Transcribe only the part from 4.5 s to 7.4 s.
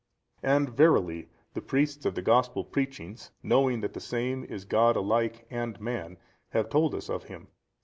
God alike and man, have told us of